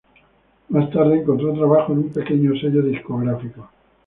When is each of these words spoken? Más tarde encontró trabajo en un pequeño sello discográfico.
Más 0.69 0.89
tarde 0.89 1.19
encontró 1.19 1.53
trabajo 1.53 1.93
en 1.93 1.99
un 1.99 2.09
pequeño 2.09 2.59
sello 2.59 2.81
discográfico. 2.81 3.69